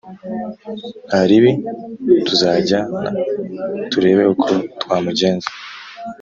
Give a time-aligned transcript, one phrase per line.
[1.07, 1.51] Ntaribi
[2.27, 3.01] tuzajyana
[3.91, 5.49] turebe uko twamugenza